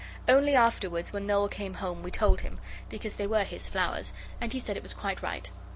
[0.27, 2.59] Only afterwards when Noel came home we told him,
[2.89, 5.47] because they were his flowers, and he said it was quite right.